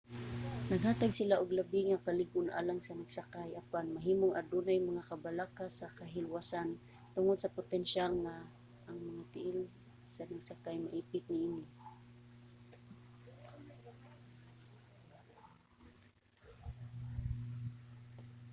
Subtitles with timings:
[0.71, 5.87] naghatag sila og labi nga kalig-on alang sa nagsakay apan mahimong adunay mga kabalaka sa
[5.99, 6.69] kahilwasan
[7.15, 8.35] tungod sa potensyal nga
[8.87, 9.59] ang mga tiil
[10.15, 11.63] sa nagsakay maipit niini